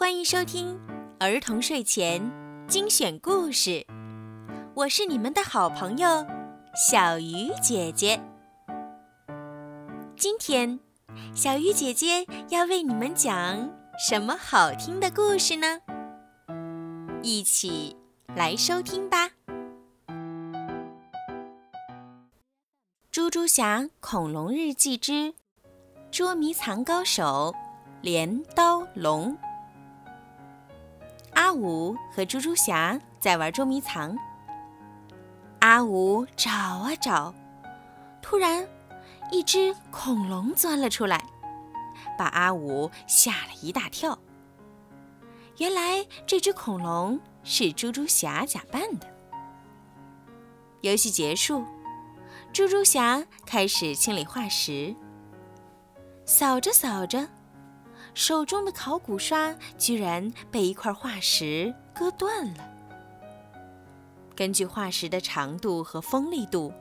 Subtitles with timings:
[0.00, 0.80] 欢迎收听
[1.18, 2.32] 儿童睡前
[2.66, 3.86] 精选故事，
[4.72, 6.26] 我是你们的好朋友
[6.74, 8.18] 小鱼姐姐。
[10.16, 10.80] 今天，
[11.34, 15.82] 小鱼姐姐要为你们讲什么好听的故事呢？
[17.22, 17.94] 一起
[18.34, 19.28] 来收听吧。
[23.10, 25.34] 《猪猪侠恐龙日记之
[26.10, 27.54] 捉迷藏高手
[28.00, 29.36] 镰刀龙》。
[31.50, 34.16] 阿五和猪猪侠在玩捉迷藏。
[35.58, 37.34] 阿五找啊找，
[38.22, 38.64] 突然，
[39.32, 41.20] 一只恐龙钻了出来，
[42.16, 44.16] 把阿五吓了一大跳。
[45.58, 49.06] 原来这只恐龙是猪猪侠假扮的。
[50.82, 51.64] 游戏结束。
[52.52, 54.94] 猪猪侠开始清理化石，
[56.24, 57.28] 扫着扫着，
[58.14, 62.68] 手中的考古刷居然被一块化石割断了。
[64.36, 66.72] 根据化石的长度和锋利度，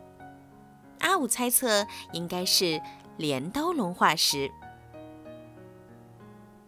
[1.00, 2.82] 阿五猜测应该是
[3.18, 4.52] 镰刀龙化石。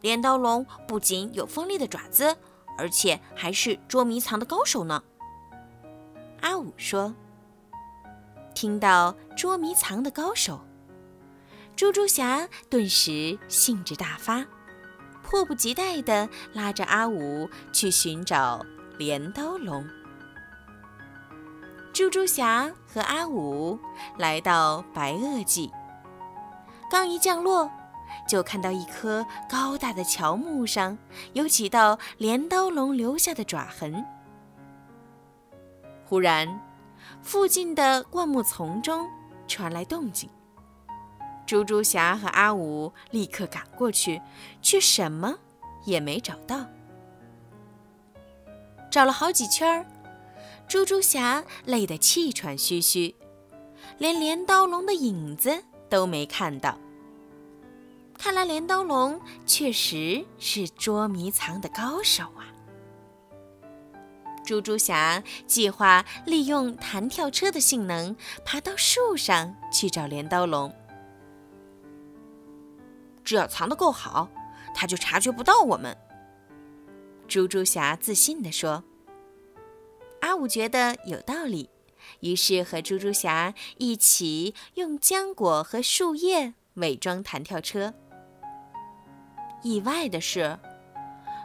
[0.01, 2.37] 镰刀龙不仅有锋利的爪子，
[2.77, 5.03] 而且还是捉迷藏的高手呢。
[6.41, 7.13] 阿五说。
[8.53, 10.59] 听到捉迷藏的高手，
[11.75, 14.45] 猪猪侠顿时兴致大发，
[15.31, 18.65] 迫不及待地拉着阿五去寻找
[18.97, 19.87] 镰刀龙。
[21.93, 23.79] 猪猪侠和阿五
[24.17, 25.71] 来到白垩纪，
[26.89, 27.71] 刚一降落，
[28.27, 30.97] 就看到一棵高大的乔木上
[31.31, 34.05] 有几道镰刀龙留下的爪痕。
[36.05, 36.59] 忽然。
[37.23, 39.07] 附近的灌木丛中
[39.47, 40.29] 传来动静，
[41.51, 44.21] 猪猪侠和阿五立刻赶过去，
[44.61, 45.37] 却什么
[45.83, 46.65] 也没找到。
[48.89, 49.85] 找了好几圈儿，
[50.65, 53.15] 猪猪侠累得气喘吁吁，
[53.97, 56.77] 连镰刀龙的影子都没看到。
[58.17, 62.47] 看来镰刀龙确实是捉迷藏的高手啊！
[64.45, 70.73] 猪猪侠计划利用弹跳车的性能，爬到树上去找镰刀龙。
[73.23, 74.29] 只要藏得够好，
[74.73, 75.97] 他就察觉不到我们。
[77.27, 78.83] 猪猪侠自信地说。
[80.21, 81.69] 阿五觉得有道理，
[82.19, 87.93] 于是和猪猪侠一起用浆果和树叶伪装弹跳车。
[89.63, 90.59] 意外的是。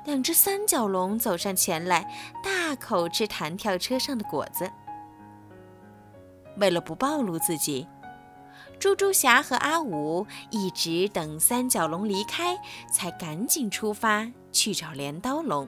[0.05, 2.09] 两只三角龙走上前来，
[2.41, 4.71] 大口吃弹跳车上的果子。
[6.59, 7.89] 为了不暴露自己，
[8.79, 12.59] 猪猪侠和阿五一直等三角龙离开，
[12.93, 15.67] 才赶紧出发去找镰刀龙。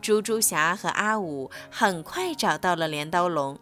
[0.00, 3.56] 猪猪侠和阿五很快找到了镰刀龙，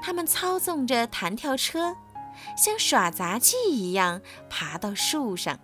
[0.00, 1.96] 他们操纵着弹跳车，
[2.56, 5.58] 像耍杂技一样爬到树上。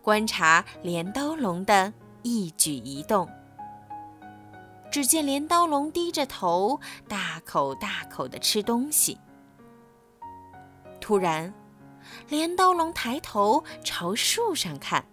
[0.00, 3.28] 观察镰刀龙的一举一动。
[4.90, 9.20] 只见镰刀龙低着头，大口大口地吃东西。
[11.10, 11.52] 突然，
[12.28, 15.04] 镰刀龙抬头朝树上看，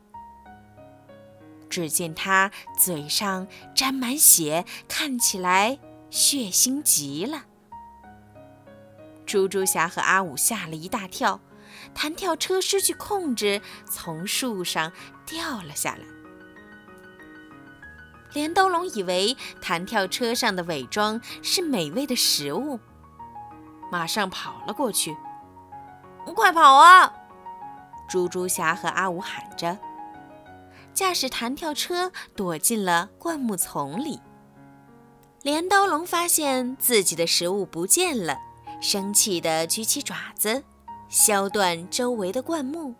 [1.72, 5.80] 只见它嘴上沾满血，看起来
[6.12, 7.46] 血腥极了。
[9.26, 11.40] 猪猪侠和阿五吓了一大跳。
[11.96, 13.60] 弹跳车失去控制，
[13.90, 14.94] 从树上
[15.26, 16.06] 掉了下来。
[18.34, 22.80] 镰刀龙以为弹跳车上的伪装是美味的食物，
[23.92, 25.18] 马上跑了过去。
[26.34, 27.14] 快跑啊！
[28.08, 29.78] 猪猪侠和阿五喊着，
[30.94, 34.22] 驾驶弹跳车躲进了灌木丛里。
[35.44, 38.38] 镰刀龙发现自己的食物不见了，
[38.82, 40.64] 生气地举起爪子。
[41.10, 42.94] 削断周围的灌木，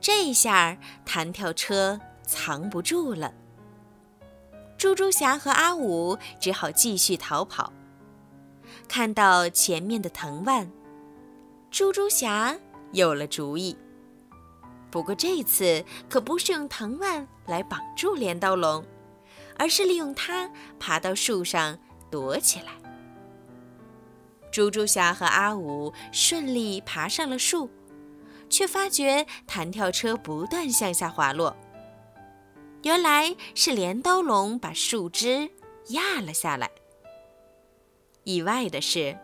[0.00, 3.32] 这下弹跳车藏不住了。
[4.76, 7.72] 猪猪侠和阿五只好继续逃跑。
[8.88, 10.72] 看到前面的藤蔓，
[11.74, 12.56] 猪猪侠
[12.92, 13.76] 有了主意。
[14.92, 18.84] 不过这次可不是用藤蔓来绑住镰刀龙，
[19.58, 20.48] 而是利用它
[20.78, 21.76] 爬到树上
[22.12, 22.74] 躲起来。
[24.52, 27.68] 猪猪侠和阿五顺利爬上了树，
[28.48, 31.56] 却发觉弹跳车不断向下滑落。
[32.84, 35.50] 原来是镰刀龙把树枝
[35.88, 36.70] 压了下来。
[38.22, 39.18] 意外的是，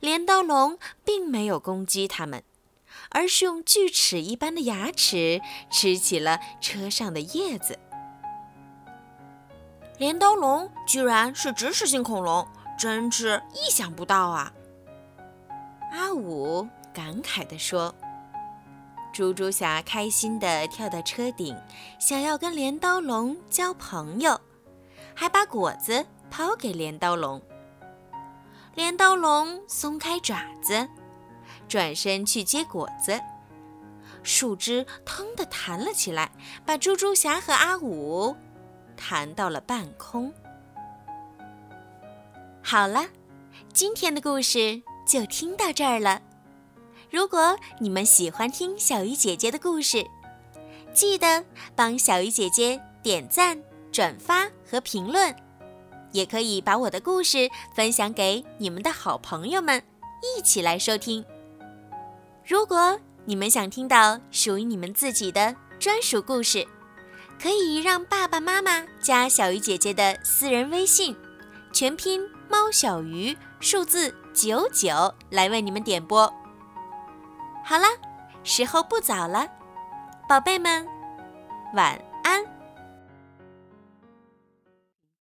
[0.00, 2.42] 镰刀龙并没有攻击他们，
[3.10, 5.40] 而是用锯齿一般的牙齿
[5.70, 7.78] 吃起了车上的叶子。
[9.98, 12.46] 镰刀龙居然是植食性恐龙，
[12.78, 14.52] 真是意想不到啊！
[15.92, 17.94] 阿五感慨地说。
[19.12, 21.56] 猪猪侠开心地跳到车顶，
[21.98, 24.38] 想要跟镰刀龙交朋友，
[25.14, 27.40] 还把果子抛给镰刀龙。
[28.76, 30.86] 镰刀龙松开爪子，
[31.66, 33.18] 转身去接果子，
[34.22, 36.30] 树枝腾地弹了起来，
[36.66, 38.36] 把猪猪侠和阿五
[38.94, 40.30] 弹到了半空。
[42.62, 43.06] 好了，
[43.72, 46.20] 今天的故事就听到这儿了。
[47.10, 50.06] 如果你们喜欢听小鱼姐姐的故事，
[50.92, 51.42] 记得
[51.74, 53.58] 帮小鱼姐姐点赞、
[53.90, 55.34] 转发和评论，
[56.16, 59.82] 也可以把我的故事分享给你们的好朋友们，
[60.22, 61.22] 一起来收听。
[62.42, 66.66] 如果你们想听到属于你们自己的专属故事，
[67.38, 71.14] 可以让爸爸妈妈加小鱼姐姐的私人微信，
[71.70, 76.32] 全拼猫小鱼数字九九来为你们点播。
[77.62, 77.84] 好了，
[78.42, 79.46] 时候不早了，
[80.26, 80.88] 宝贝们，
[81.74, 82.55] 晚安。